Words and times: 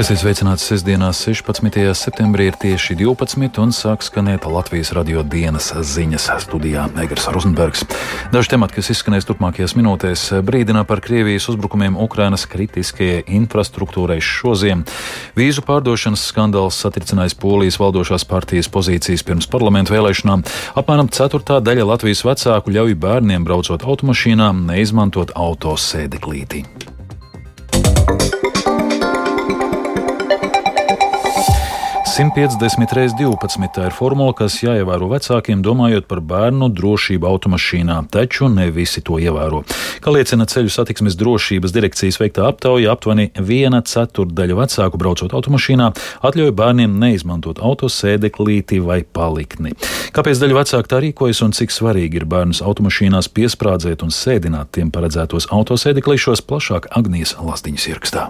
Esiet 0.00 0.22
sveicināts 0.22 0.62
sestdienās, 0.64 1.18
16. 1.26 1.74
septembrī 1.92 2.46
ir 2.48 2.54
tieši 2.56 2.94
12 2.96 3.58
un 3.60 3.72
sāk 3.76 4.00
skanēt 4.00 4.46
Latvijas 4.48 4.94
radio 4.96 5.20
dienas 5.20 5.66
ziņas 5.76 6.30
studijā 6.40 6.86
Egers 7.02 7.26
Rozenbergs. 7.28 7.84
Daži 8.32 8.54
temati, 8.54 8.78
kas 8.78 8.88
izskanēs 8.94 9.28
turpmākajās 9.28 9.74
minūtēs, 9.76 10.22
brīdina 10.40 10.86
par 10.88 11.02
Krievijas 11.04 11.50
uzbrukumiem 11.52 12.00
Ukrainas 12.00 12.46
kritiskajai 12.48 13.26
infrastruktūrai 13.28 14.16
šoziem. 14.24 14.86
Vīzu 15.36 15.66
pārdošanas 15.68 16.24
skandāls 16.32 16.80
satricinājis 16.80 17.36
Polijas 17.36 17.76
valdošās 17.82 18.24
partijas 18.24 18.72
pozīcijas 18.72 19.26
pirms 19.28 19.52
parlamentu 19.52 19.98
vēlēšanām. 19.98 20.46
Apmēram 20.80 21.12
ceturtā 21.12 21.60
daļa 21.60 21.90
Latvijas 21.92 22.24
vecāku 22.24 22.72
ļauj 22.72 22.96
bērniem 23.04 23.44
braucot 23.44 23.84
automašīnā 23.84 24.48
neizmantot 24.64 25.36
autosēdeklīti. 25.36 26.79
150 32.20 32.92
reizes 32.92 33.14
12. 33.16 33.70
Tā 33.72 33.86
ir 33.88 33.94
formula, 33.96 34.34
kas 34.36 34.58
jāievēro 34.60 35.06
vecākiem, 35.08 35.62
domājot 35.64 36.04
par 36.04 36.20
bērnu 36.20 36.66
drošību 36.76 37.24
automašīnā, 37.24 37.94
taču 38.12 38.50
ne 38.52 38.66
visi 38.74 39.00
to 39.00 39.16
ievēro. 39.16 39.62
Kā 40.04 40.12
liecina 40.12 40.44
ceļu 40.44 40.68
satiksmes 40.74 41.16
drošības 41.16 41.72
direkcijas 41.72 42.20
veiktā 42.20 42.44
aptauja, 42.50 42.92
aptuveni 42.92 43.30
viena 43.40 43.80
ceturdaļa 43.80 44.58
vecāku 44.58 45.00
braucot 45.00 45.32
automašīnā 45.38 45.88
atļauj 46.28 46.52
bērniem 46.60 47.00
neizmantot 47.00 47.62
autosēdeklīti 47.64 48.82
vai 48.84 49.00
palikni. 49.00 49.72
Kāpēc 50.12 50.44
daļa 50.44 50.60
vecāku 50.60 50.92
tā 50.92 51.00
rīkojas 51.06 51.40
un 51.46 51.56
cik 51.56 51.72
svarīgi 51.72 52.20
ir 52.20 52.28
bērnus 52.28 52.60
automašīnās 52.60 53.32
piesprādzēt 53.32 54.04
un 54.04 54.12
sēdināt 54.12 54.74
tiem 54.76 54.92
paredzētos 54.92 55.48
autosēdeklīšos, 55.56 56.44
plašāk 56.44 56.92
Agnijas 57.00 57.38
Lasdiņas 57.40 57.92
ierakstā. 57.94 58.28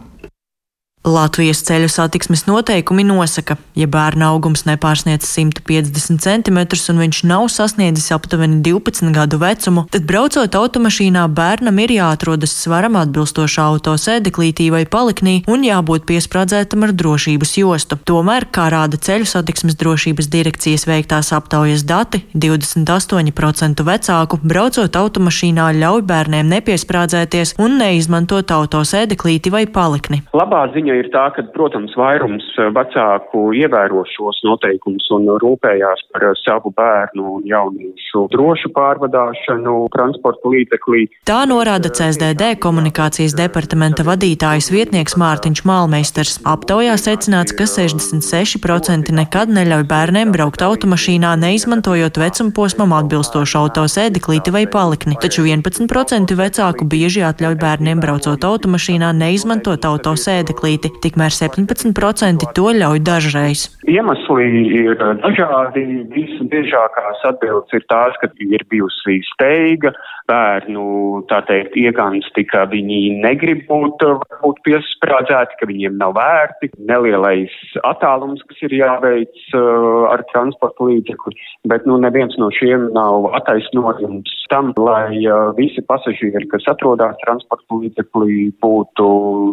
Latvijas 1.04 1.62
ceļu 1.64 1.88
satiksmes 1.88 2.42
noteikumi 2.44 3.06
nosaka, 3.08 3.54
ja 3.72 3.86
bērna 3.88 4.26
augums 4.34 4.66
nepārsniedz 4.68 5.24
150 5.24 6.20
cm 6.20 6.58
un 6.92 6.98
viņš 7.00 7.20
nav 7.24 7.46
sasniedzis 7.48 8.10
aptuveni 8.12 8.58
12 8.60 9.08
gadu 9.16 9.38
vecumu, 9.40 9.86
tad 9.88 10.04
braucot 10.04 10.58
automašīnā 10.60 11.22
bērnam 11.32 11.80
ir 11.80 11.94
jāatrodas 11.94 12.52
svaram 12.52 12.98
atbilstošā 13.00 13.64
autosēdeklītī 13.72 14.66
vai 14.74 14.82
paliknī 14.84 15.38
un 15.48 15.64
jābūt 15.64 16.04
piesprādzētam 16.10 16.84
ar 16.84 16.92
drošības 16.92 17.54
jostu. 17.62 17.96
Tomēr, 18.04 18.50
kā 18.52 18.68
rāda 18.68 19.00
ceļu 19.00 19.30
satiksmes 19.32 19.80
drošības 19.80 20.28
direkcijas 20.28 20.84
veiktās 20.84 21.32
aptaujas 21.32 21.86
dati, 21.88 22.20
28% 22.36 23.86
vecāku 23.88 24.40
braucot 24.44 25.00
automašīnā 25.00 25.72
ļauj 25.80 26.04
bērniem 26.12 26.52
nepiesprādzēties 26.58 27.56
un 27.56 27.80
neizmantot 27.80 28.52
autosēdeklīti 28.52 29.56
vai 29.56 29.64
palikni. 29.64 30.26
Labā 30.36 30.66
ziņa 30.76 30.89
ziņa 30.90 30.98
ir 31.00 31.10
tā, 31.12 31.30
ka, 31.34 31.42
protams, 31.54 31.94
vairums 31.96 32.44
eh, 32.58 32.70
vecāku 32.74 33.52
ievēro 33.54 34.02
šos 34.10 34.40
noteikumus 34.44 35.06
un 35.14 35.28
rūpējās 35.40 36.02
par 36.12 36.24
eh, 36.24 36.34
savu 36.44 36.72
bērnu 36.74 37.38
un 37.38 37.42
jauniešu 37.46 38.26
drošu 38.32 38.70
pārvadāšanu 38.74 39.88
transporta 39.94 40.50
līdzeklī. 40.50 41.06
Tā 41.28 41.44
norāda 41.46 41.90
CSDD 41.90 42.56
komunikācijas 42.60 43.36
departamenta 43.38 44.04
vadītājs 44.06 44.70
vietnieks 44.72 45.16
Mārtiņš 45.20 45.64
Malmeisters. 45.64 46.38
Aptaujā 46.44 46.96
secināts, 46.98 47.54
ka 47.54 47.68
66% 47.68 49.14
nekad 49.14 49.52
neļauj 49.54 49.86
bērniem 49.90 50.34
braukt 50.34 50.62
automašīnā, 50.64 51.36
neizmantojot 51.40 52.18
vecuma 52.20 52.54
posmam 52.56 52.94
atbilstošu 52.98 53.60
autosēdeklīti 53.64 54.54
vai 54.54 54.66
palikni, 54.70 55.18
taču 55.20 55.46
11% 55.46 56.36
vecāku 56.38 56.88
bieži 56.90 57.24
atļauj 57.26 57.58
bērniem 57.60 58.02
braucot 58.02 58.44
automašīnā, 58.50 59.12
neizmantot 59.16 59.84
autosēdeklīti 59.86 60.79
izplatīti, 60.80 61.00
tikmēr 61.02 61.30
17% 61.30 62.54
to 62.54 62.70
ļauj 62.72 63.00
dažreiz. 63.04 63.68
Iemesli 63.88 64.46
ir 64.86 64.96
dažādi. 64.98 66.06
Visbiežākās 66.10 67.24
atbildes 67.24 67.72
ir 67.72 67.84
tās, 67.88 68.14
ka 68.20 68.28
ir 68.38 68.64
bijusi 68.70 69.20
steiga, 69.34 69.92
bērnu, 70.28 71.26
tā 71.28 71.42
teikt, 71.46 71.76
iegansti, 71.76 72.44
ka 72.46 72.66
viņi 72.70 73.20
negrib 73.22 73.66
būt, 73.68 74.02
būt 74.42 74.60
piesprādzēti, 74.64 75.58
ka 75.60 75.66
viņiem 75.66 75.98
nav 75.98 76.14
vērti, 76.16 76.70
nelielais 76.78 77.52
attālums, 77.84 78.42
kas 78.48 78.62
ir 78.62 78.76
jāveic 78.80 79.34
uh, 79.54 80.10
ar 80.12 80.24
transporta 80.32 80.84
līdzekli, 80.84 81.34
bet 81.66 81.86
nu 81.86 81.98
neviens 81.98 82.36
no 82.38 82.50
šiem 82.54 82.90
nav 82.94 83.32
attaisnojums 83.40 84.39
tam, 84.52 84.72
lai 84.78 85.18
visi 85.58 85.82
pasažieri, 85.86 86.46
kas 86.52 86.68
atrodas 86.70 87.18
transporta 87.24 87.80
līdzeklī, 87.80 88.50
būtu 88.62 89.08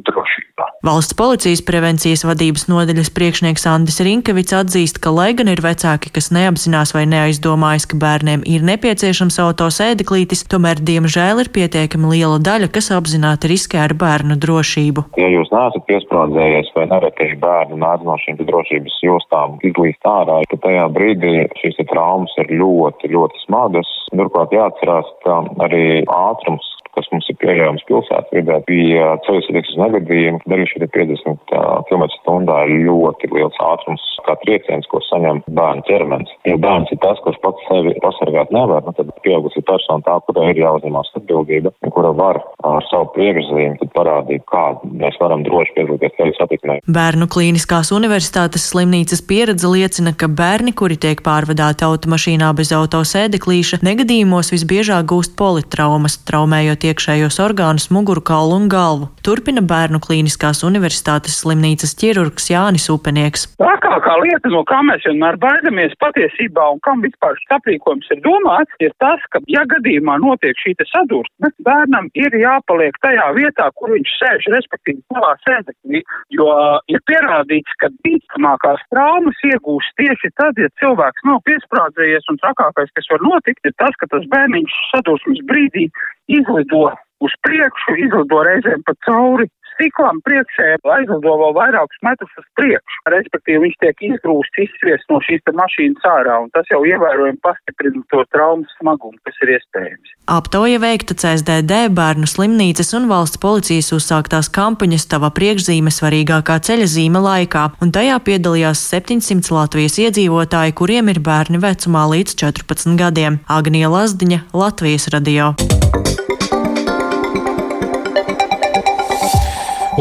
drošībā. 0.07 0.69
Valsts 0.87 1.17
policijas 1.17 1.63
prevencijas 1.65 2.25
vadības 2.27 2.67
nodaļas 2.71 3.11
priekšnieks 3.17 3.67
Andis 3.69 3.99
Rinkevits 4.03 4.55
atzīst, 4.57 5.01
ka 5.03 5.13
lai 5.13 5.31
gan 5.37 5.51
ir 5.51 5.63
vecāki, 5.65 6.13
kas 6.13 6.31
neapzinās 6.35 6.93
vai 6.95 7.07
neaizdomājas, 7.09 7.87
ka 7.89 7.99
bērniem 8.01 8.45
ir 8.47 8.65
nepieciešams 8.67 9.39
autosēdeklītis, 9.47 10.45
tomēr 10.51 10.67
tomēr, 10.67 10.81
diemžēl, 10.83 11.41
ir 11.43 11.49
pietiekami 11.53 12.09
liela 12.11 12.39
daļa, 12.39 12.69
kas 12.73 12.91
apzināti 12.91 13.47
riskē 13.47 13.79
ar 13.85 13.93
bērnu 13.93 14.35
drošību. 14.35 15.13
Ja 15.17 15.27
jūs 15.29 15.49
neesat 15.51 15.85
piesprādzējies 15.87 16.73
vai 16.75 16.87
nereti 16.91 17.37
bērnu 17.39 17.77
nāc 17.77 18.03
no 18.03 18.17
šīm 18.17 18.37
drošības 18.41 18.97
jostām 19.03 19.59
izlīst 19.63 20.01
ārā, 20.03 20.41
tad 20.49 20.59
tajā 20.65 20.87
brīdī 20.91 21.47
šīs 21.61 21.77
traumas 21.87 22.33
ir 22.41 22.51
ļoti, 22.59 23.11
ļoti 23.13 23.45
smagas. 23.45 23.87
Turklāt 24.11 24.51
jāatcerās, 24.51 24.86
ka 25.25 25.37
arī 25.65 25.83
ātrums 26.07 26.67
kas 27.07 27.15
mums 27.15 27.29
ir 27.31 27.37
pieejams 27.39 27.83
pilsētvidē, 27.87 28.59
bija 28.67 29.15
ceļu 29.25 29.43
satiksmes 29.45 29.79
negadījumi, 29.79 30.41
kad 30.43 30.55
arī 30.55 30.65
šie 30.67 30.79
50 30.83 31.53
km/h 31.87 32.57
ir 32.67 32.83
ļoti 32.87 33.29
liels 33.31 33.59
ātrums, 33.63 34.03
kā 34.27 34.35
trieciens, 34.43 34.87
ko 34.91 34.99
saņem 35.07 35.43
bērnu 35.47 35.85
ķermenis. 35.87 36.33
Ja 36.49 36.57
bērns 36.59 36.91
ir 36.91 36.99
tas, 37.03 37.19
kurš 37.23 37.39
pats 37.43 37.63
sevi 37.69 37.95
pasargāt 38.03 38.51
nevar, 38.51 38.83
nu, 38.83 38.93
tad 38.97 39.11
pieaugusi 39.23 39.63
persona 39.63 40.03
tā, 40.03 40.17
kurai 40.27 40.51
ir 40.51 40.59
jāuzņemās 40.65 41.13
atbildība, 41.21 41.71
kura 41.95 42.11
var 42.17 42.41
ar 42.67 42.83
savu 42.91 43.07
priekšzīmi 43.15 43.87
parādīt, 43.95 44.43
kā 44.51 44.65
mēs 44.83 45.15
varam 45.21 45.45
droši 45.47 45.75
piedalīties 45.77 46.17
ceļu 46.19 46.35
satiksmē. 46.37 46.77
Bērnu 46.97 47.29
klīniskās 47.31 47.93
universitātes 47.95 48.67
slimnīcas 48.73 49.23
pieredze 49.29 49.71
liecina, 49.71 50.11
ka 50.11 50.27
bērni, 50.27 50.75
kuri 50.75 50.99
tiek 50.99 51.23
pārvadāti 51.23 51.87
automašīnā 51.87 52.51
bez 52.57 52.73
autosēdeklīša, 52.75 53.81
negadījumos 53.87 54.51
visbiežāk 54.53 55.07
gūst 55.13 55.37
politraumas, 55.39 56.19
traumējot 56.27 56.87
iekšējos 56.97 57.37
orgānus, 57.43 57.91
muguru 57.93 58.23
kaulu 58.25 58.57
un 58.57 58.65
galvu. 58.71 59.07
Turpina 59.21 59.61
Bērnu 59.61 59.99
Kliniskās 60.01 60.63
Universitātes 60.65 61.35
slimnīcas 61.43 61.93
ķirurgs 61.99 62.49
Jānis 62.49 62.87
Upenieks. 62.89 63.45
Trakākā 63.61 64.15
lieta, 64.23 64.49
no 64.49 64.63
kā 64.65 64.79
mēs 64.87 65.05
vienmēr 65.05 65.37
baidamies 65.37 65.93
patiesībā 66.01 66.65
un 66.73 66.81
kam 66.85 67.03
vispār 67.05 67.37
šis 67.37 67.53
aprīkojums 67.59 68.09
ir 68.15 68.23
domāts, 68.25 68.73
ir 68.81 68.95
tas, 69.03 69.21
ka, 69.29 69.43
ja 69.51 69.61
gadījumā 69.69 70.17
notiek 70.23 70.57
šī 70.63 70.73
sadursme, 70.89 71.51
bērnam 71.67 72.09
ir 72.17 72.33
jāpaliek 72.41 72.97
tajā 73.05 73.29
vietā, 73.37 73.69
kur 73.77 73.93
viņš 73.93 74.17
sēž, 74.17 74.49
respektīvi 74.55 75.03
savā 75.13 75.35
sēdeklī, 75.45 76.01
jo 76.33 76.49
ir 76.89 77.03
pierādīts, 77.09 77.77
ka 77.81 77.91
bīstamākās 78.05 78.81
traumas 78.89 79.45
iegūst 79.51 79.97
tieši 80.01 80.33
tad, 80.41 80.57
ja 80.57 80.73
cilvēks 80.81 81.29
nav 81.29 81.43
piesprādzējies, 81.45 82.29
un 82.31 82.41
trakākais, 82.41 82.93
kas 82.97 83.13
var 83.13 83.25
notikt, 83.25 83.65
ir 83.69 83.77
tas, 83.77 83.93
ka 84.01 84.09
tas 84.13 84.25
bērniņš 84.33 84.77
sadursmes 84.95 85.43
brīdī 85.49 85.89
izlido 86.27 86.86
uz 87.23 87.37
priekšu, 87.45 87.97
izlido 88.05 88.43
reizēm 88.47 88.83
pa 88.87 88.95
cauri 89.07 89.47
stiklam 89.77 90.19
priekšē, 90.25 90.67
aizlido 90.97 91.33
vēl 91.41 91.53
vairākus 91.55 92.01
metrus 92.05 92.33
uz 92.41 92.47
priekšu. 92.57 93.01
Respektīvi, 93.13 93.61
viņš 93.67 93.77
tiek 93.83 94.03
izgrūsts, 94.09 94.61
izsviest 94.65 95.05
no 95.13 95.21
šīs 95.23 95.45
mašīnas 95.61 96.07
ārā, 96.09 96.39
un 96.43 96.49
tas 96.55 96.67
jau 96.71 96.81
ievērojami 96.85 97.39
pastiprina 97.45 98.01
to 98.11 98.23
traumas 98.33 98.73
smagumu, 98.81 99.17
kas 99.27 99.37
ir 99.45 99.53
iespējams. 99.57 100.15
Aptauja 100.33 100.81
veikta 100.83 101.15
CSDD, 101.21 101.87
bērnu 101.97 102.27
slimnīcas 102.29 102.91
un 102.97 103.07
valsts 103.11 103.41
policijas 103.41 103.93
uzsāktās 103.95 104.49
kampaņas 104.57 105.07
tava 105.13 105.31
priekšzīme 105.37 105.93
svarīgākā 105.93 106.59
ceļa 106.67 106.89
zīme 106.97 107.21
laikā, 107.23 107.69
un 107.83 107.93
tajā 107.95 108.17
piedalījās 108.27 108.83
700 108.91 109.53
Latvijas 109.55 109.99
iedzīvotāji, 110.07 110.77
kuriem 110.77 111.13
ir 111.13 111.21
bērni 111.23 111.61
vecumā 111.63 112.07
līdz 112.15 112.37
14 112.43 112.97
gadiem. 112.99 113.41
Agnija 113.47 113.93
Lazdiņa, 113.93 114.47
Latvijas 114.57 115.11
radio. 115.13 115.53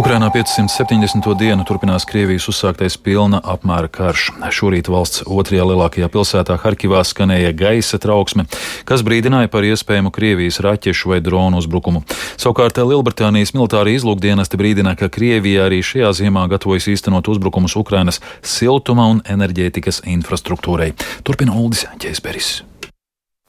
Ukrainā 0.07 0.29
570. 0.31 1.35
dienu 1.35 1.65
turpinās 1.67 2.05
Krievijas 2.07 2.45
uzsāktais 2.47 2.95
pilna 2.95 3.41
apmēra 3.43 3.89
karš. 3.91 4.29
Šorīt 4.55 4.87
valsts 4.87 5.25
otrajā 5.27 5.65
lielākajā 5.67 6.07
pilsētā 6.15 6.55
Harkivā 6.63 7.01
skanēja 7.03 7.51
gaisa 7.51 7.99
trauksme, 7.99 8.45
kas 8.87 9.03
brīdināja 9.03 9.51
par 9.51 9.67
iespējamu 9.67 10.13
Krievijas 10.15 10.61
raķešu 10.63 11.11
vai 11.11 11.19
dronu 11.27 11.59
uzbrukumu. 11.59 12.05
Savukārt 12.39 12.79
Lielbritānijas 12.79 13.51
militāra 13.59 13.91
izlūkdienesti 13.97 14.63
brīdina, 14.63 14.95
ka 14.95 15.11
Krievija 15.11 15.67
arī 15.67 15.83
šajā 15.83 16.15
ziemā 16.23 16.47
gatavojas 16.55 16.87
īstenot 16.95 17.27
uzbrukumus 17.35 17.75
Ukrainas 17.75 18.23
siltuma 18.47 19.11
un 19.11 19.25
enerģētikas 19.27 20.05
infrastruktūrai. 20.07 20.93
Turpina 21.27 21.59
Uldis 21.59 21.83
Ķēsberis. 21.99 22.55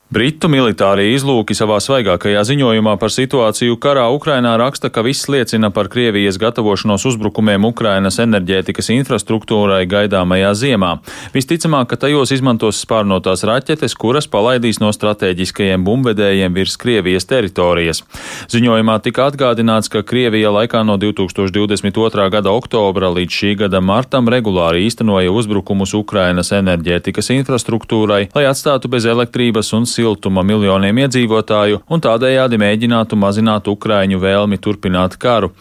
Britu 0.08 0.48
militārie 0.48 1.10
izlūki 1.18 1.52
savā 1.52 1.82
svaigākajā 1.84 2.40
ziņojumā 2.48 2.94
par 2.96 3.12
situāciju 3.12 3.76
karā 3.84 4.06
Ukrainā 4.16 4.54
raksta, 4.56 4.88
ka 4.88 5.02
viss 5.04 5.28
liecina 5.28 5.68
par 5.76 5.90
Krievijas 5.92 6.38
gatavošanos 6.40 7.04
uzbrukumiem 7.10 7.66
Ukrainas 7.68 8.16
enerģētikas 8.24 8.88
infrastruktūrai 8.96 9.82
gaidāmajā 9.92 10.54
ziemā. 10.56 10.92
Visticamāk, 11.34 11.90
ka 11.92 12.00
tajos 12.06 12.32
izmantos 12.32 12.80
spārnotās 12.86 13.44
raķetes, 13.50 13.98
kuras 14.00 14.30
palaidīs 14.32 14.80
no 14.80 14.94
strateģiskajiem 14.96 15.84
bumbvedējiem 15.84 16.56
virs 16.56 16.80
Krievijas 16.80 17.28
teritorijas. 17.28 18.00
Ziņojumā 18.48 18.96
tika 19.04 19.28
atgādināts, 19.28 19.92
ka 19.92 20.06
Krievija 20.08 20.56
laikā 20.56 20.86
no 20.88 20.96
2022. 21.04 22.30
gada 22.38 22.56
oktobra 22.56 23.12
līdz 23.12 23.42
šī 23.42 23.54
gada 23.66 23.84
martam 23.84 24.32
regulāri 24.32 24.88
īstenoja 24.88 25.36
uzbrukumus 25.36 25.98
Ukrainas 26.00 26.56
enerģētikas 26.56 27.34
infrastruktūrai, 27.42 28.24
lai 28.32 28.48
atstātu 28.48 28.88
bez 28.96 29.04
elektrības 29.04 29.76
un 29.76 29.84
siltuma 29.98 30.46
miljoniem 30.46 31.04
iedzīvotāju 31.04 31.82
un 31.90 32.04
tādējādi 32.04 32.60
mēģinātu 32.62 33.18
mazināt 33.20 33.68
Ukraiņu 33.72 34.22
vēlmi 34.22 34.60
turpināt 34.62 35.18
karu. 35.22 35.52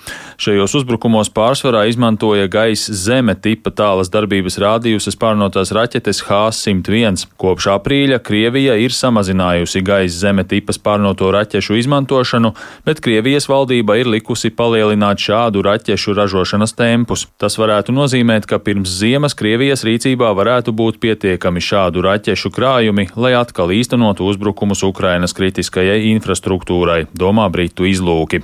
Šajos 0.40 0.74
uzbrukumos 0.80 1.30
pārsvarā 1.32 1.86
izmantoja 1.90 2.48
gaisa 2.52 2.94
zeme 2.96 3.34
tipa 3.34 3.72
tālas 3.72 4.10
darbības 4.12 4.58
rādījusas 4.60 5.16
pārnotās 5.20 5.72
raķetes 5.76 6.22
H-101. 6.26 7.26
Kopš 7.40 7.70
aprīļa 7.76 8.20
Krievija 8.26 8.76
ir 8.80 8.94
samazinājusi 8.94 9.82
gaisa 9.86 10.26
zeme 10.26 10.44
tipas 10.48 10.78
pārnoto 10.82 11.30
raķešu 11.34 11.78
izmantošanu, 11.80 12.52
bet 12.86 13.00
Krievijas 13.04 13.48
valdība 13.50 13.96
ir 14.00 14.10
likusi 14.12 14.52
palielināt 14.52 15.22
šādu 15.22 15.64
raķešu 15.66 16.16
ražošanas 16.20 16.76
tempus. 16.76 17.26
Tas 17.40 17.56
varētu 17.60 17.94
nozīmēt, 17.96 18.48
ka 18.50 18.60
pirms 18.60 18.92
ziemas 19.00 19.36
Krievijas 19.38 19.86
rīcībā 19.88 20.32
varētu 20.36 20.74
būt 20.76 21.00
pietiekami 21.02 21.62
šādu 21.64 22.04
raķešu 22.04 22.52
krājumi, 22.52 23.08
lai 23.16 23.34
atkal 23.38 23.72
īstenotu 23.72 24.25
uzbrukumus 24.30 24.82
Ukrainas 24.86 25.34
kritiskajai 25.36 26.10
infrastruktūrai, 26.12 27.06
domā 27.16 27.46
Britu 27.52 27.86
izlūki. 27.88 28.42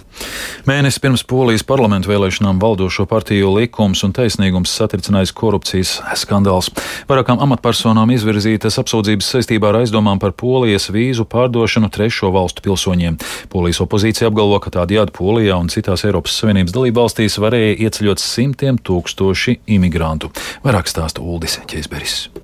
Mēnesis 0.69 1.00
pirms 1.02 1.25
Polijas 1.29 1.64
parlamentu 1.67 2.11
vēlēšanām 2.12 2.61
valdošo 2.62 3.06
partiju 3.11 3.55
likums 3.56 4.05
un 4.06 4.14
taisnīgums 4.17 4.73
satricinājis 4.79 5.34
korupcijas 5.37 5.94
skandāls. 6.20 6.70
Vairākām 7.11 7.43
amatpersonām 7.43 8.12
izvirzītas 8.14 8.79
apsūdzības 8.82 9.32
saistībā 9.37 9.73
ar 9.73 9.82
aizdomām 9.82 10.20
par 10.23 10.34
Polijas 10.37 10.90
vīzu 10.93 11.26
pārdošanu 11.31 11.90
trešo 11.93 12.32
valstu 12.34 12.64
pilsoņiem. 12.67 13.19
Polijas 13.52 13.82
opozīcija 13.84 14.31
apgalvo, 14.31 14.61
ka 14.62 14.75
tādējādi 14.79 15.17
Polijā 15.17 15.58
un 15.61 15.73
citās 15.73 16.06
Eiropas 16.08 16.38
Savienības 16.43 16.76
dalībvalstīs 16.76 17.40
varēja 17.43 17.76
ieceļot 17.88 18.23
simtiem 18.23 18.81
tūkstoši 18.82 19.61
imigrantu. 19.79 20.32
Vairāk 20.67 20.90
stāsta 20.90 21.25
Uldis 21.25 21.61
Čeizberis. 21.67 22.42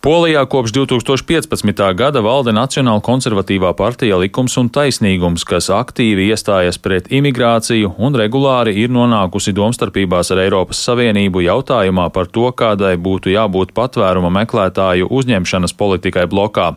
Polijā 0.00 0.44
kopš 0.46 0.70
2015. 0.72 1.80
gada 1.98 2.20
valda 2.22 2.52
Nacionāla 2.54 3.02
konservatīvā 3.02 3.72
partija 3.74 4.14
Likums 4.22 4.54
un 4.60 4.68
taisnīgums, 4.70 5.42
kas 5.42 5.66
aktīvi 5.74 6.28
iestājas 6.30 6.78
pret 6.78 7.10
imigrāciju 7.10 7.96
un 7.98 8.14
regulāri 8.14 8.76
ir 8.78 8.94
nonākusi 8.94 9.50
domstarpībās 9.58 10.30
ar 10.30 10.44
Eiropas 10.44 10.84
Savienību 10.86 11.42
jautājumā 11.48 12.06
par 12.14 12.30
to, 12.30 12.46
kādai 12.54 12.94
būtu 12.94 13.34
jābūt 13.34 13.74
patvēruma 13.74 14.30
meklētāju 14.38 15.10
uzņemšanas 15.18 15.74
politikai 15.74 16.28
blokā. 16.30 16.76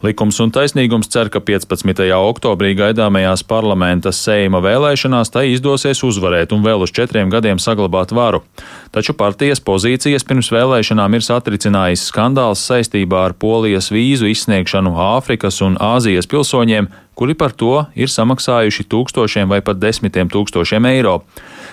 Likums 0.00 0.38
un 0.40 0.48
taisnīgums 0.48 1.10
cer, 1.12 1.28
ka 1.28 1.42
15. 1.44 2.06
oktobrī 2.16 2.70
gaidāmajās 2.72 3.42
parlamenta 3.44 4.08
seima 4.16 4.62
vēlēšanās 4.64 5.28
tai 5.34 5.50
izdosies 5.52 6.00
uzvarēt 6.08 6.54
un 6.56 6.62
vēl 6.64 6.86
uz 6.86 6.94
četriem 6.96 7.28
gadiem 7.28 7.60
saglabāt 7.60 8.14
varu. 8.16 8.40
Taču 8.96 9.12
partijas 9.12 9.60
pozīcijas 9.60 10.24
pirms 10.24 10.48
vēlēšanām 10.56 11.18
ir 11.18 11.26
satricinājis 11.26 12.06
skandāls 12.08 12.64
saistībā 12.64 13.26
ar 13.26 13.36
Polijas 13.36 13.92
vīzu 13.92 14.32
izsniegšanu 14.32 14.94
Āfrikas 15.10 15.60
un 15.68 15.76
Āzijas 15.76 16.30
pilsoņiem, 16.32 16.88
kuri 17.12 17.36
par 17.36 17.52
to 17.52 17.82
ir 17.92 18.08
samaksājuši 18.08 18.88
tūkstošiem 18.88 19.52
vai 19.52 19.60
pat 19.60 19.84
desmitiem 19.84 20.32
tūkstošiem 20.32 20.88
eiro. 20.94 21.18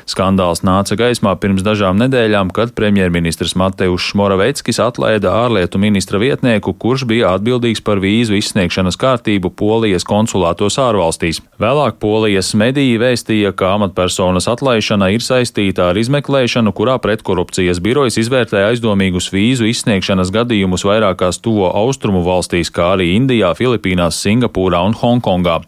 Skandāls 0.08 0.62
nāca 0.64 0.96
gaismā 0.96 1.34
pirms 1.36 1.66
dažām 1.66 1.98
nedēļām, 2.00 2.54
kad 2.56 2.72
premjerministrs 2.78 3.58
Mateušs 3.60 4.14
Moraveckis 4.16 4.80
atlaida 4.80 5.34
ārlietu 5.36 5.82
ministra 5.84 6.22
vietnieku, 6.22 6.72
kurš 6.80 7.04
bija 7.10 7.34
atbildīgs 7.36 7.84
par 7.84 8.00
vīzu 8.00 8.38
izsniegšanas 8.40 8.96
kārtību 9.02 9.52
Polijas 9.60 10.08
konsulātos 10.08 10.80
ārvalstīs. 10.80 11.42
Vēlāk 11.60 12.00
Polijas 12.00 12.54
mediji 12.56 12.96
vēstīja, 13.04 13.52
ka 13.52 13.74
amatpersonas 13.76 14.48
atlaišana 14.48 15.12
ir 15.12 15.26
saistīta 15.26 15.90
ar 15.92 16.00
izmeklēšanu, 16.00 16.72
kurā 16.72 16.96
pretkorupcijas 17.04 17.84
birojas 17.84 18.22
izvērtē 18.24 18.64
aizdomīgus 18.70 19.28
vīzu 19.36 19.68
izsniegšanas 19.74 20.32
gadījumus 20.32 20.88
vairākās 20.88 21.44
tuvo 21.44 21.68
austrumu 21.76 22.24
valstīs, 22.24 22.72
kā 22.72 22.94
arī 22.96 23.12
Indijā, 23.20 23.52
Filipīnās, 23.60 24.24
Singapūrā 24.24 24.86
un 24.88 24.96
Hongkongā. 24.96 25.60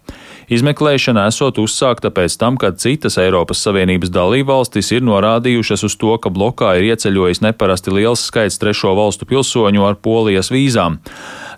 Izmeklēšana 0.50 1.28
esot 1.30 1.60
uzsākta 1.62 2.10
pēc 2.10 2.34
tam, 2.42 2.56
kad 2.58 2.80
citas 2.82 3.20
Eiropas 3.22 3.60
Savienības 3.62 4.10
dalībvalstis 4.10 4.88
ir 4.96 5.04
norādījušas 5.06 5.84
uz 5.86 5.96
to, 6.02 6.16
ka 6.18 6.32
blokā 6.34 6.72
ir 6.80 6.88
ieceļojis 6.88 7.44
neparasti 7.46 7.94
liels 7.94 8.24
skaits 8.32 8.58
trešo 8.58 8.96
valstu 8.98 9.30
pilsoņu 9.30 9.86
ar 9.86 10.00
polijas 10.02 10.50
vīzām. 10.50 10.98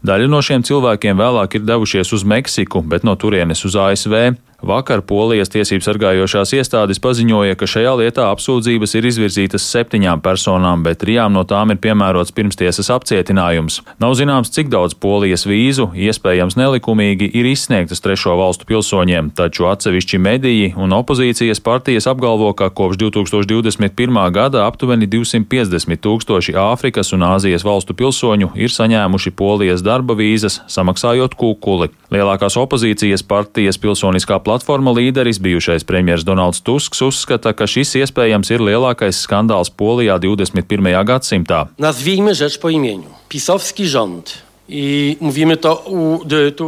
Daļa 0.03 0.27
no 0.27 0.41
šiem 0.43 0.65
cilvēkiem 0.67 1.15
vēlāk 1.23 1.55
ir 1.55 1.63
devušies 1.69 2.11
uz 2.17 2.27
Meksiku, 2.27 2.83
bet 2.83 3.07
no 3.07 3.15
turienes 3.15 3.63
uz 3.63 3.79
ASV. 3.79 4.33
Vakar 4.61 5.01
Polijas 5.01 5.49
tiesību 5.49 5.81
sargājošās 5.81 6.51
iestādes 6.53 6.99
paziņoja, 7.01 7.57
ka 7.57 7.65
šajā 7.65 7.95
lietā 7.97 8.27
apsūdzības 8.29 8.93
ir 8.99 9.07
izvirzītas 9.09 9.63
septiņām 9.65 10.21
personām, 10.21 10.83
bet 10.85 10.99
trijām 11.01 11.33
no 11.33 11.41
tām 11.49 11.73
ir 11.73 11.79
piemērots 11.81 12.33
pirmstiesas 12.37 12.91
apcietinājums. 12.93 13.79
Nav 14.03 14.13
zināms, 14.19 14.51
cik 14.53 14.69
daudz 14.69 14.93
Polijas 15.01 15.47
vīzu, 15.49 15.87
iespējams 15.97 16.59
nelikumīgi, 16.59 17.31
ir 17.33 17.49
izsniegtas 17.49 18.05
trešo 18.05 18.35
valstu 18.37 18.67
pilsoņiem, 18.69 19.31
taču 19.33 19.65
atsevišķi 19.71 20.21
mediji 20.21 20.69
un 20.77 20.93
opozīcijas 20.93 21.63
partijas 21.65 22.05
apgalvo, 22.11 22.53
ka 22.53 22.69
kopš 22.69 23.01
2021. 23.01 24.21
gada 24.37 24.67
aptuveni 24.67 25.09
250 25.09 26.05
tūkstoši 26.05 26.53
Āfrikas 26.67 27.15
un 27.17 27.25
Āzijas 27.31 27.65
valstu 27.65 27.97
pilsoņu 27.97 28.53
ir 28.61 28.69
saņēmuši 28.69 29.33
Polijas 29.33 29.81
darba 29.81 30.13
vīzas, 30.21 30.61
samaksājot 30.69 31.33
kūkuli. 31.33 31.89
Lielākās 32.13 32.59
opozīcijas 32.61 33.25
partijas 33.25 33.81
pilsoniskā 33.81 34.37
platforma 34.37 34.50
platforma 34.51 34.91
līderis, 34.91 35.39
bijušais 35.39 35.85
premjers 35.87 36.25
Donalds 36.27 36.59
Tusks, 36.65 36.99
uzskata, 37.05 37.53
ka 37.55 37.69
šis 37.69 37.95
iespējams 38.01 38.51
ir 38.51 38.63
lielākais 38.67 39.23
skandāls 39.23 39.71
Polijā 39.71 40.17
21. 40.19 40.91
gadsimtā. 41.07 41.69
Nazwijmy 41.79 42.35
rzecz 42.35 42.59
po 42.59 42.69
imieniu. 42.69 43.07
Pisowski 43.31 43.87
rząd 43.87 44.41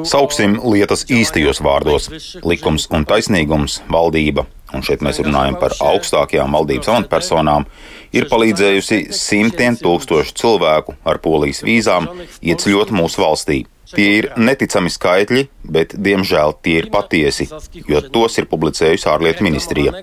Sauksim 0.03 0.57
lietas 0.67 1.05
īstajos 1.07 1.61
vārdos- 1.63 2.09
likums 2.51 2.89
un 2.91 3.05
taisnīgums, 3.07 3.79
valdība, 3.87 4.43
un 4.73 4.83
šeit 4.83 4.99
mēs 4.99 5.21
runājam 5.23 5.59
par 5.59 5.71
augstākajām 5.79 6.51
valdības 6.51 6.89
amatpersonām, 6.91 7.65
ir 8.11 8.27
palīdzējusi 8.27 9.07
simtiem 9.13 9.79
tūkstošu 9.79 10.35
cilvēku 10.35 10.95
ar 11.05 11.19
polijas 11.19 11.63
vīzām 11.63 12.09
ieceļot 12.43 12.91
mūsu 12.91 13.23
valstī. 13.23 13.63
Tie 13.93 14.07
ir 14.19 14.29
neticami 14.37 14.89
skaitļi, 14.89 15.43
bet, 15.63 15.93
diemžēl, 15.95 16.55
tie 16.65 16.79
ir 16.81 16.89
patiesi, 16.93 17.47
jo 17.87 18.01
tos 18.13 18.37
ir 18.41 18.47
publicējusi 18.51 19.07
ārlietu 19.09 19.45
ministrija. 19.45 19.93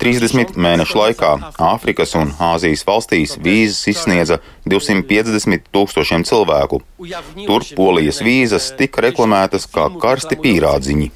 30 0.00 0.56
mēnešu 0.60 0.98
laikā 0.98 1.30
Āfrikas 1.70 2.16
un 2.18 2.32
Āzijas 2.50 2.84
valstīs 2.88 3.36
vīzas 3.40 3.86
izsniedza 3.92 4.40
250 4.68 5.70
tūkstošiem 5.72 6.24
cilvēku. 6.28 6.80
Tur 7.46 7.64
polijas 7.76 8.20
vīzas 8.24 8.70
tika 8.76 9.06
reklamētas 9.06 9.66
kā 9.72 9.86
karsti 10.02 10.36
pīrādziņi. 10.42 11.10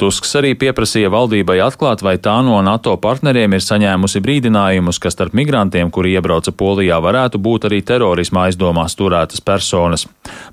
Tusks 0.00 0.32
arī 0.40 0.54
pieprasīja 0.60 1.12
valdībai 1.12 1.58
atklāt, 1.66 2.04
vai 2.06 2.16
tā 2.22 2.38
no 2.46 2.60
NATO 2.64 2.96
partneriem 3.00 3.58
ir 3.58 3.64
saņēmusi 3.64 4.22
brīdinājumus, 4.24 5.00
ka 5.02 5.12
starp 5.12 5.36
migrantiem, 5.36 5.92
kuri 5.92 6.14
iebrauca 6.16 6.54
Polijā, 6.56 7.00
varētu 7.04 7.42
būt 7.42 7.68
arī 7.68 7.82
terorisma 7.84 8.48
aizdomās 8.48 8.96
turētas 8.96 9.44
personas. 9.44 9.63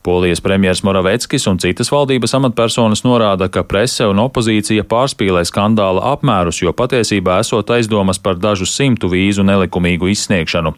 Polijas 0.03 0.41
premjers 0.41 0.83
Moraveckis 0.83 1.47
un 1.47 1.59
citas 1.61 1.91
valdības 1.91 2.33
amatpersonas 2.37 3.03
norāda, 3.05 3.49
ka 3.51 3.63
prese 3.67 4.07
un 4.09 4.19
opozīcija 4.23 4.85
pārspīlē 4.89 5.43
skandāla 5.47 6.03
apmērus, 6.13 6.61
jo 6.63 6.73
patiesībā 6.75 7.39
esot 7.43 7.69
aizdomas 7.75 8.19
par 8.19 8.39
dažu 8.41 8.65
simtu 8.69 9.09
vīzu 9.11 9.45
nelikumīgu 9.47 10.11
izsniegšanu. 10.11 10.73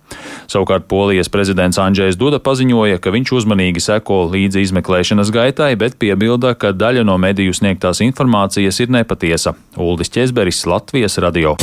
Savukārt 0.51 0.87
Polijas 0.91 1.31
prezidents 1.33 1.79
Andrzejs 1.81 2.19
Duda 2.19 2.41
paziņoja, 2.43 3.01
ka 3.03 3.13
viņš 3.15 3.33
uzmanīgi 3.39 3.83
seko 3.83 4.23
līdzi 4.33 4.67
izmeklēšanas 4.67 5.33
gaitai, 5.33 5.73
bet 5.79 5.99
piebilda, 6.01 6.53
ka 6.55 6.73
daļa 6.75 7.05
no 7.07 7.17
mediju 7.21 7.55
sniegtās 7.55 8.03
informācijas 8.05 8.81
ir 8.83 8.93
nepatiesa. 8.93 9.55
Uldis 9.77 10.13
Česberis, 10.13 10.65
Latvijas 10.69 11.17
radio. 11.23 11.57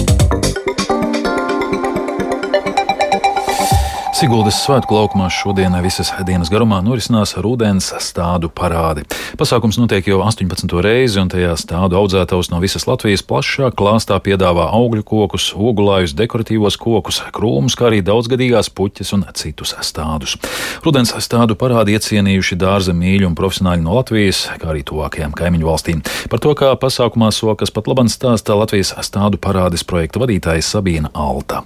Siguldas 4.20 4.58
svētku 4.60 4.98
laukumā 4.98 5.30
šodien 5.32 5.72
visas 5.80 6.10
dienas 6.28 6.50
garumā 6.52 6.82
norisinās 6.84 7.30
rudens 7.40 7.86
stādu 8.04 8.50
parādi. 8.52 9.06
Pasākums 9.40 9.78
notiek 9.80 10.10
jau 10.10 10.18
18. 10.20 10.74
reizi, 10.84 11.16
un 11.22 11.30
tajā 11.32 11.54
stādu 11.56 11.96
audzētājs 11.96 12.50
no 12.52 12.58
visas 12.60 12.84
Latvijas 12.84 13.24
plašā 13.24 13.70
klāstā 13.72 14.18
piedāvā 14.20 14.66
augļu 14.76 15.06
kokus, 15.08 15.46
ogulājus, 15.56 16.12
dekoratīvos 16.18 16.76
kokus, 16.82 17.22
krūmus, 17.32 17.78
kā 17.80 17.88
arī 17.88 18.02
daudzgadīgās 18.04 18.68
puķes 18.76 19.14
un 19.16 19.24
citus 19.40 19.72
stādus. 19.88 20.36
Rudens 20.84 21.14
stādu 21.24 21.56
parādi 21.56 21.96
iecienījuši 21.96 22.58
dārza 22.60 22.92
mīļi 22.92 23.24
un 23.30 23.38
profesionāļi 23.38 23.86
no 23.86 23.96
Latvijas, 24.02 24.42
kā 24.60 24.74
arī 24.74 24.84
tuvākajām 24.84 25.32
kaimiņu 25.32 25.70
valstīm. 25.70 26.04
Par 26.28 26.44
to, 26.44 26.52
kā 26.60 26.74
pasākumā 26.76 27.32
sokas 27.32 27.72
pat 27.72 27.88
labāk 27.88 28.12
stāsta 28.12 28.58
Latvijas 28.60 28.92
stādu 29.00 29.40
parādes 29.40 29.86
projekta 29.88 30.20
vadītāja 30.20 30.66
Sabīna 30.74 31.08
Alta 31.16 31.64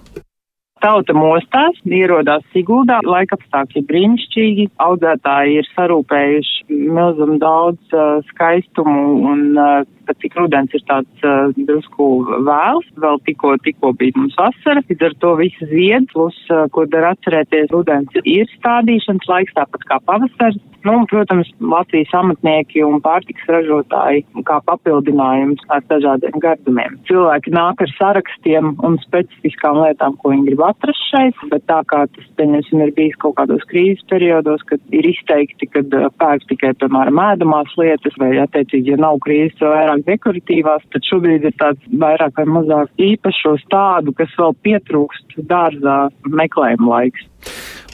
tauta 0.85 1.15
mostās, 1.17 1.79
ierodās 1.89 2.45
Siguldā, 2.53 2.99
laikapstākļi 3.09 3.85
brīnišķīgi, 3.89 4.69
audzētāji 4.85 5.61
ir 5.63 5.69
sarūpējuši 5.73 6.81
milzumu 6.93 7.39
daudz 7.41 7.97
uh, 7.97 8.21
skaistumu 8.33 9.05
un 9.31 9.45
uh, 9.57 9.87
pat 10.09 10.21
cik 10.23 10.37
rudens 10.39 10.75
ir 10.77 10.85
tāds 10.89 11.25
uh, 11.27 11.53
drusku 11.69 12.09
vēls, 12.47 12.87
vēl 13.01 13.21
tikko, 13.29 13.55
tikko 13.65 13.95
bija 14.01 14.17
mums 14.19 14.37
vasara, 14.39 14.85
līdz 14.89 15.09
ar 15.09 15.17
to 15.23 15.33
visu 15.41 15.69
zied, 15.73 16.09
plus, 16.13 16.37
uh, 16.51 16.67
ko 16.75 16.87
dar 16.91 17.11
atcerēties, 17.15 17.73
rudens 17.73 18.23
ir 18.25 18.49
stādīšanas 18.59 19.29
laiks, 19.31 19.57
tāpat 19.59 19.89
kā 19.91 20.01
pavasars. 20.09 20.61
Nu, 20.85 20.99
protams, 21.09 21.49
Latvijas 21.65 22.11
amatnieki 22.13 22.83
un 22.85 22.99
pārtiks 23.01 23.47
ražotāji 23.49 24.27
kā 24.45 24.59
papildinājums 24.69 25.63
ar 25.73 25.81
dažādiem 25.89 26.37
gardumiem. 26.43 26.99
Cilvēki 27.09 27.55
nāk 27.57 27.81
ar 27.81 27.93
sarakstiem 27.97 28.75
un 28.85 28.99
specifiskām 29.01 29.81
lietām, 29.81 30.19
ko 30.21 30.35
viņi 30.35 30.51
grib 30.51 30.65
atrast 30.67 31.07
šeit, 31.09 31.41
bet 31.49 31.65
tā 31.71 31.79
kā 31.89 32.03
tas, 32.13 32.27
pieņemsim, 32.37 32.83
ir 32.85 32.93
bijis 32.99 33.17
kaut 33.23 33.39
kādos 33.39 33.65
krīzes 33.71 34.05
periodos, 34.13 34.61
kad 34.69 34.83
ir 34.93 35.09
izteikti, 35.09 35.71
kad 35.73 35.97
uh, 35.97 36.11
pērk 36.21 36.45
tikai, 36.53 36.75
piemēram, 36.83 37.23
ēdamās 37.31 37.73
lietas, 37.81 38.21
vai, 38.21 38.35
attiecīgi, 38.45 38.93
ja 38.93 39.01
nav 39.01 39.23
krīzes, 39.25 39.57
vai 39.65 39.73
vairāk 39.79 39.94
vairāk 39.95 40.07
dekoratīvās, 40.07 40.85
tad 40.93 41.05
šobrīd 41.07 41.45
ir 41.45 41.55
tāds 41.59 41.81
vairāk 41.91 42.37
vai 42.37 42.47
mazāk 42.47 42.91
īpašos 42.99 43.65
tādu, 43.71 44.13
kas 44.17 44.29
vēl 44.39 44.55
pietrūkst 44.63 45.39
dārzā 45.49 46.11
meklējuma 46.27 46.89
laiks. 46.89 47.29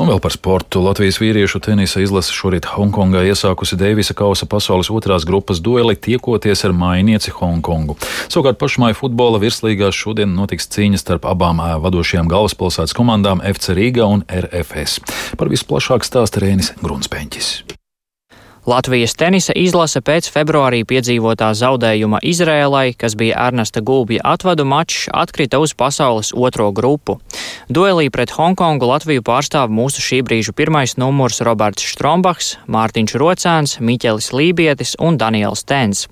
Un 0.00 0.08
vēl 0.08 0.20
par 0.22 0.32
sportu. 0.32 0.80
Latvijas 0.80 1.18
vīriešu 1.20 1.60
tenisa 1.60 2.00
izlase 2.00 2.32
šorīt 2.32 2.64
Hongkongā 2.64 3.24
iesākusi 3.26 3.76
Deivisa 3.76 4.14
kausa 4.14 4.46
pasaules 4.46 4.88
otrās 4.88 5.26
grupas 5.26 5.60
dueli, 5.60 5.96
tiekoties 5.96 6.64
ar 6.64 6.72
mainieci 6.72 7.34
Hongkongu. 7.34 7.98
Savukārt 8.30 8.56
pašmāju 8.62 8.96
futbola 8.96 9.42
virslīgās 9.42 9.98
šodien 9.98 10.32
notiks 10.38 10.70
cīņas 10.70 11.04
starp 11.04 11.26
abām 11.28 11.60
vadošajām 11.82 12.30
galvaspilsētas 12.30 12.96
komandām 12.96 13.42
FC 13.42 13.76
Rīga 13.76 14.08
un 14.08 14.24
RFS. 14.24 15.02
Par 15.36 15.52
visplašāk 15.52 16.06
stāsta 16.06 16.46
Rēnis 16.46 16.72
Grunspeņķis. 16.80 17.79
Latvijas 18.66 19.14
tenisa 19.16 19.54
izlase 19.56 20.02
pēc 20.04 20.26
februārī 20.28 20.82
piedzīvotā 20.84 21.48
zaudējuma 21.56 22.18
Izrēlai, 22.28 22.92
kas 22.92 23.14
bija 23.16 23.38
Ernesta 23.46 23.80
Gulbja 23.80 24.20
atvadu 24.34 24.66
mačs, 24.68 25.06
atkrita 25.16 25.56
uz 25.64 25.72
pasaules 25.72 26.34
otro 26.36 26.68
grupu. 26.76 27.16
Duelī 27.72 28.10
pret 28.12 28.34
Hongkongu 28.36 28.84
Latviju 28.90 29.24
pārstāv 29.24 29.72
mūsu 29.72 30.04
šī 30.04 30.20
brīža 30.26 30.52
pirmais 30.52 30.98
numurs 31.00 31.40
Roberts 31.40 31.86
Štrombachs, 31.88 32.50
Mārtiņš 32.68 33.16
Rocēns, 33.22 33.78
Miķelis 33.80 34.28
Lībietis 34.36 34.92
un 35.00 35.16
Daniels 35.16 35.64
Tens. 35.64 36.04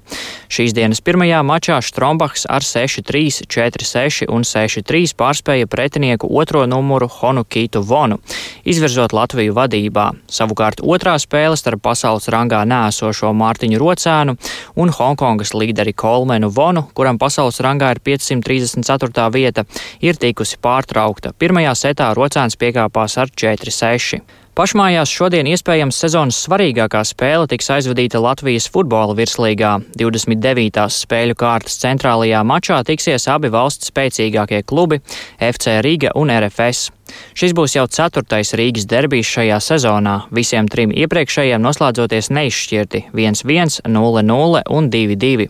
Šīs 0.48 0.72
dienas 0.72 1.04
pirmajā 1.04 1.42
mačā 1.44 1.82
Štrombachs 1.84 2.46
ar 2.48 2.64
6-3, 2.64 3.44
4-6 3.44 4.24
un 4.32 4.48
6-3 4.48 5.12
pārspēja 5.20 5.68
pretinieku 5.68 6.32
otro 6.32 6.64
numuru 6.64 7.10
Honu 7.18 7.44
Kītu 7.44 7.84
Vonu, 7.84 8.22
izvirzot 8.64 9.12
Latviju 9.12 9.52
vadībā. 9.58 10.08
Savukārt 10.32 10.80
otrā 10.80 11.18
spēle 11.20 11.60
starp 11.60 11.84
pasaules 11.84 12.30
rangā 12.38 12.62
nēsošo 12.68 13.32
Mārtiņu 13.36 13.82
Rocēnu 13.82 14.36
un 14.78 14.94
Hongkongas 14.94 15.54
līderi 15.56 15.94
Kolmenu 15.98 16.50
Vonu, 16.54 16.86
kuram 16.94 17.18
pasaules 17.18 17.60
rangā 17.64 17.92
ir 17.94 18.02
534. 18.06 19.28
vieta, 19.34 19.66
ir 20.00 20.18
tikusi 20.18 20.58
pārtraukta. 20.62 21.34
Pirmajā 21.38 21.74
setā 21.86 22.12
Rocēns 22.16 22.58
piekāpās 22.60 23.18
ar 23.18 23.32
4-6. 23.34 24.22
Pašmājās 24.58 25.12
šodien 25.14 25.46
iespējams 25.46 26.00
sezonas 26.02 26.40
svarīgākā 26.42 27.04
spēle 27.06 27.46
tiks 27.46 27.68
aizvadīta 27.76 28.18
Latvijas 28.18 28.66
futbola 28.74 29.14
virslīgā. 29.14 29.76
29. 30.00 30.88
spēļu 30.96 31.38
kārtas 31.38 31.78
centrālajā 31.78 32.42
mačā 32.42 32.80
tiksies 32.82 33.28
abi 33.30 33.52
valsts 33.54 33.92
spēcīgākie 33.92 34.64
klubi- 34.66 34.98
FC 35.52 35.78
Riga 35.86 36.10
un 36.18 36.34
RFS. 36.34 36.97
Šis 37.38 37.54
būs 37.56 37.76
jau 37.76 37.86
ceturtais 37.86 38.54
Rīgas 38.58 38.86
derbijs 38.90 39.28
šajā 39.30 39.58
sezonā, 39.62 40.16
visiem 40.34 40.68
trim 40.68 40.90
iepriekšējiem 40.90 41.62
noslēdzoties 41.62 42.32
neizšķirti- 42.34 43.04
1-1, 43.14 43.80
0-0 43.86 44.62
un 44.68 44.90
2-2. 44.90 45.48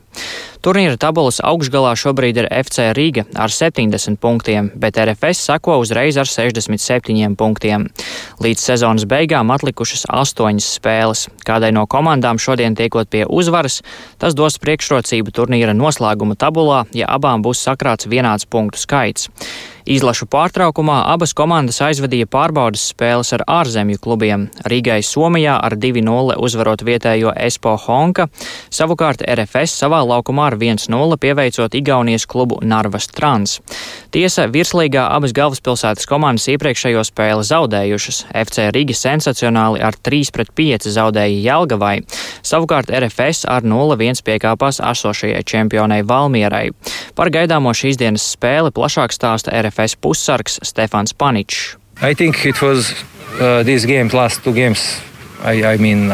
Turnīra 0.59 0.99
tabulas 0.99 1.39
augšgalā 1.39 1.93
šobrīd 1.95 2.41
ir 2.41 2.49
FC 2.51 2.89
Riga 2.97 3.23
ar 3.39 3.53
70 3.55 4.19
punktiem, 4.19 4.73
bet 4.75 4.99
RFS 4.99 5.45
seko 5.47 5.77
uzreiz 5.79 6.19
ar 6.19 6.27
67 6.27 7.37
punktiem. 7.39 7.87
Līdz 8.43 8.65
sezonas 8.67 9.07
beigām 9.07 9.55
atlikušas 9.55 10.09
astoņas 10.11 10.67
spēles. 10.81 11.29
Kādai 11.47 11.71
no 11.73 11.87
komandām 11.87 12.43
šodien 12.43 12.75
tiekot 12.75 13.07
pie 13.09 13.25
uzvaras, 13.25 13.83
tas 14.19 14.35
dos 14.35 14.59
priekšrocību 14.59 15.31
turnīra 15.31 15.79
noslēguma 15.79 16.35
tabulā, 16.35 16.85
ja 16.93 17.07
abām 17.07 17.43
būs 17.47 17.63
sakrāts 17.63 18.11
vienāds 18.11 18.45
punktu 18.45 18.83
skaits. 18.83 19.31
Izlašu 19.89 20.27
pārtraukumā 20.29 20.99
abas 21.09 21.31
komandas 21.33 21.79
aizvadīja 21.81 22.27
pārbaudas 22.29 22.83
spēles 22.91 23.31
ar 23.33 23.41
ārzemju 23.49 23.97
klubiem. 24.05 24.43
Rīgai 24.69 24.99
Somijā 25.01 25.55
ar 25.65 25.79
2-0 25.81 26.35
uzvarot 26.45 26.83
vietējo 26.85 27.33
Espo 27.33 27.73
Honka, 27.87 28.27
savukārt 28.69 29.25
RFS 29.25 29.79
savā 29.81 30.03
laukumā 30.05 30.51
ar 30.51 30.57
1-0 30.61 31.17
pieveicot 31.23 31.77
Igaunijas 31.81 32.27
klubu 32.29 32.59
Narvas 32.61 33.09
Trans. 33.09 33.63
Tiesa, 34.13 34.45
virslīgā 34.53 35.07
abas 35.09 35.33
galvaspilsētas 35.33 36.05
komandas 36.11 36.51
iepriekšējo 36.53 37.07
spēli 37.09 37.49
zaudējušas. 37.49 38.21
FC 38.43 38.69
Riga 38.77 38.93
sensacionāli 38.93 39.81
ar 39.81 39.97
3-5 39.97 40.91
zaudēja 40.99 41.41
Jelgavai, 41.47 41.95
savukārt 42.45 42.93
RFS 42.93 43.49
ar 43.49 43.65
0-1 43.65 44.21
piekāpās 44.29 44.83
esošajai 44.85 45.41
čempionai 45.49 46.03
Valmierai. 46.05 46.67
Par 47.17 47.33
gaidāmo 47.33 47.73
šīs 47.73 47.97
dienas 47.97 48.29
spēli 48.37 48.77
plašāk 48.77 49.17
stāsta 49.17 49.57
RFS. 49.57 49.78
DFS 49.79 49.97
pussargs 49.97 50.59
Stefans 50.63 51.15
Paničs. 51.15 51.77
I 52.03 52.15
think 52.15 52.45
it 52.45 52.61
was 52.63 52.95
uh, 53.41 53.63
these 53.63 53.87
games, 53.87 54.13
last 54.13 54.43
two 54.43 54.53
games, 54.53 55.01
I, 55.45 55.63
I 55.63 55.79
mean 55.79 56.09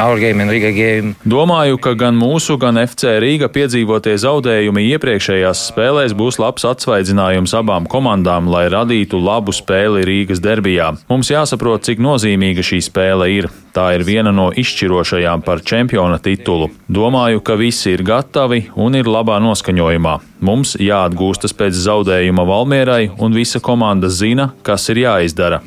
Domāju, 1.24 1.78
ka 1.80 1.94
gan 1.96 2.16
mūsu, 2.18 2.58
gan 2.60 2.76
FC 2.82 3.16
Rīga 3.22 3.48
piedzīvotie 3.52 4.16
zaudējumi 4.20 4.84
iepriekšējās 4.94 5.62
spēlēs 5.70 6.14
būs 6.16 6.38
labs 6.42 6.66
atsvaidzinājums 6.68 7.54
abām 7.56 7.88
komandām, 7.90 8.50
lai 8.52 8.66
radītu 8.72 9.20
labu 9.22 9.54
spēli 9.56 10.04
Rīgas 10.04 10.42
derbijā. 10.44 10.92
Mums 11.08 11.32
jāsaprot, 11.32 11.86
cik 11.88 12.02
nozīmīga 12.04 12.64
šī 12.64 12.82
spēle 12.84 13.30
ir. 13.32 13.50
Tā 13.74 13.88
ir 13.96 14.04
viena 14.06 14.30
no 14.30 14.50
izšķirošajām 14.54 15.42
par 15.42 15.64
čempiona 15.66 16.20
titulu. 16.22 16.68
Domāju, 16.86 17.42
ka 17.42 17.56
visi 17.58 17.96
ir 17.96 18.04
gatavi 18.06 18.68
un 18.78 18.94
ir 18.94 19.10
labā 19.10 19.40
noskaņojumā. 19.42 20.14
Mums 20.44 20.76
jāatgūstas 20.78 21.56
pēc 21.56 21.74
zaudējuma 21.88 22.44
Valmierai, 22.46 23.08
un 23.18 23.34
visa 23.34 23.58
komanda 23.64 24.12
zina, 24.12 24.52
kas 24.62 24.86
ir 24.92 25.02
jāizdara. 25.06 25.62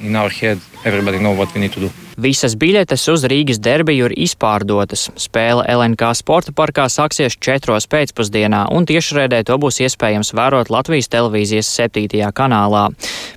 Visas 2.18 2.56
biļetes 2.58 3.04
uz 3.14 3.28
Rīgas 3.30 3.60
derbiju 3.62 4.08
ir 4.08 4.14
izpārdotas. 4.26 5.04
Spēle 5.22 5.62
LNK 5.70 6.08
sporta 6.18 6.50
parkā 6.50 6.88
sāksies 6.90 7.36
4. 7.38 7.76
pēcpusdienā, 7.92 8.64
un 8.74 8.88
tiešraidē 8.90 9.44
to 9.46 9.60
būs 9.62 9.78
iespējams 9.86 10.34
vērot 10.34 10.72
Latvijas 10.74 11.12
televīzijas 11.14 11.70
7. 11.78 12.32
kanālā. 12.34 12.88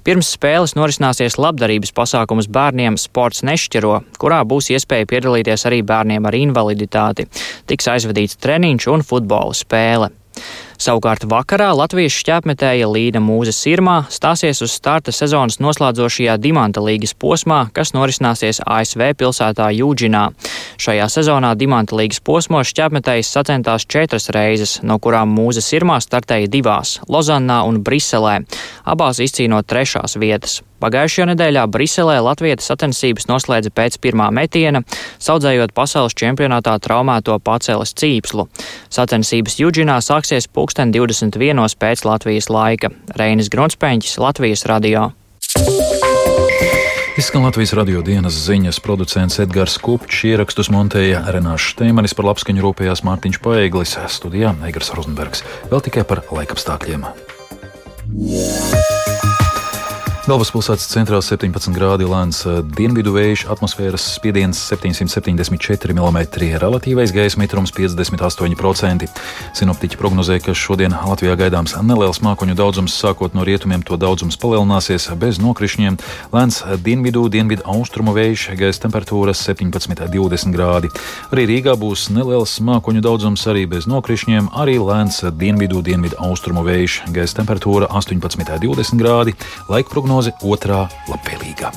Pirms 0.00 0.30
spēles 0.32 0.72
norisināsies 0.78 1.36
labdarības 1.36 1.92
pasākums 1.92 2.48
bērniem 2.48 2.96
Sports 2.96 3.44
nešķiro, 3.44 3.98
kurā 4.16 4.40
būs 4.48 4.72
iespēja 4.72 5.10
piedalīties 5.12 5.66
arī 5.68 5.82
bērniem 5.84 6.24
ar 6.24 6.40
invaliditāti. 6.40 7.28
Tiks 7.68 7.92
aizvadīts 7.98 8.40
treniņš 8.40 8.88
un 8.94 9.04
futbola 9.04 9.60
spēle. 9.60 10.08
Savukārt 10.80 11.26
vakarā 11.28 11.74
Latvijas 11.76 12.14
šķēpmetēja 12.16 12.86
Līna 12.88 13.20
Mūza 13.20 13.52
Sirmā 13.52 13.98
stāsies 14.08 14.62
uz 14.64 14.72
starta 14.72 15.12
sezonas 15.12 15.58
noslēdzošajā 15.60 16.38
Dimanta 16.40 16.80
līgas 16.80 17.12
posmā, 17.20 17.66
kas 17.76 17.92
norisināsies 17.92 18.62
ASV 18.64 19.10
pilsētā 19.20 19.66
Jūdžinā. 19.76 20.22
Šajā 20.80 21.10
sezonā 21.12 21.52
Dimanta 21.60 21.98
līgas 22.00 22.22
posmos 22.24 22.72
šķēpmetējs 22.72 23.34
sacentās 23.36 23.84
četras 23.84 24.32
reizes, 24.32 24.78
no 24.80 24.96
kurām 24.96 25.36
Mūza 25.36 25.60
Sirmā 25.60 26.00
startēja 26.00 26.48
divās- 26.48 26.96
Lozannā 27.12 27.60
un 27.68 27.84
Briselē, 27.84 28.40
abās 28.88 29.20
izcīnot 29.20 29.68
trešās 29.68 30.16
vietas. 30.16 30.62
Pagājušajā 30.80 31.26
nedēļā 31.34 31.66
Briselē 31.68 32.16
Latvijas 32.24 32.64
sacensības 32.70 33.28
noslēdza 33.28 33.72
pēc 33.76 33.98
pirmā 34.00 34.30
metiena, 34.32 34.82
saudzējot 35.20 35.74
pasaules 35.76 36.16
čempionātā 36.16 36.78
traumēto 36.80 37.36
pacēles 37.44 37.92
cīpslu. 38.00 38.48
Sacensības 38.88 39.58
Juģinā 39.60 40.00
sāksies 40.04 40.48
pulksten 40.48 40.94
21. 40.96 41.60
pēc 41.80 42.04
Latvijas 42.08 42.48
laika. 42.48 42.92
Reinis 43.20 43.52
Grunspēņķis, 43.52 44.18
Latvijas 44.24 44.64
radio. 44.70 45.10
Izskan 47.20 47.44
Latvijas 47.44 47.74
radio 47.76 48.00
dienas 48.00 48.38
ziņas 48.46 48.78
producents 48.80 49.36
Edgars 49.42 49.74
Kupčs, 49.82 50.22
ierakstus 50.30 50.70
montēja 50.72 51.20
Renāšu 51.34 51.74
Steimanis 51.74 52.16
par 52.16 52.30
labskaņu 52.30 52.64
rūpējās 52.64 53.04
Mārtiņš 53.04 53.40
Paeglis, 53.44 53.98
studijā 54.14 54.54
Eigars 54.64 54.94
Rozenbergs. 54.96 55.44
Vēl 55.68 55.84
tikai 55.84 56.06
par 56.08 56.24
laikapstākļiem. 56.32 57.04
Yeah. 58.10 58.99
Galvaspilsētas 60.28 60.84
centrā 60.84 61.16
17 61.24 61.72
grādi 61.72 62.04
lēns 62.04 62.42
eh, 62.44 62.58
dienvidu 62.76 63.14
vējš, 63.14 63.46
atmosfēras 63.54 64.04
spiediens 64.18 64.58
774 64.68 65.94
mm, 65.96 66.18
relatīvais 66.60 67.14
gaisa 67.16 67.40
mitrums 67.40 67.72
58%. 67.72 69.08
Sinoptiķi 69.56 69.96
prognozē, 69.96 70.36
ka 70.44 70.52
šodien 70.52 70.92
Latvijā 70.92 71.38
gaidāms 71.40 71.72
neliels 71.80 72.20
mākoņu 72.20 72.56
daudzums, 72.58 72.98
sākot 73.00 73.32
no 73.32 73.46
rietumiem 73.48 73.80
to 73.80 73.96
daudzums 73.96 74.36
palielināsies 74.42 75.08
bez 75.16 75.40
nokrišņiem. 75.40 75.96
Lēns 76.36 76.60
dienvidu, 76.84 77.24
dienvidu 77.32 77.64
austrumu 77.72 78.12
vējš, 78.12 78.50
gaisa 78.60 78.84
temperatūras 78.84 79.40
17,20 79.48 80.52
grādi. 80.52 80.92
Arī 81.32 81.48
Rīgā 81.54 81.78
būs 81.80 82.10
neliels 82.12 82.58
mākoņu 82.60 83.06
daudzums, 83.08 83.46
arī 83.48 83.64
bez 83.72 83.88
nokrišņiem, 83.88 84.52
arī 84.52 84.76
lēns 84.84 85.24
dienvidu, 85.32 85.80
dienvidu 85.80 86.20
austrumu 86.28 86.66
vējš, 86.68 87.00
gaisa 87.16 87.40
temperatūra 87.40 87.88
18,20 87.88 89.00
grādi. 89.00 89.38
Laika 89.72 89.88
prognoze 89.88 90.09
prognoze 90.10 90.32
otrā 90.42 90.88
labvēlīgā. 91.06 91.70